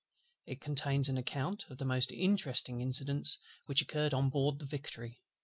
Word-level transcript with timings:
It 0.47 0.61
contains 0.61 1.09
an 1.09 1.19
account 1.19 1.65
of 1.69 1.77
the 1.77 1.85
most 1.85 2.11
interesting 2.11 2.81
incidents 2.81 3.37
which 3.67 3.83
occurred 3.83 4.15
on 4.15 4.31
board 4.31 4.57
the 4.57 4.65
Victory. 4.65 5.19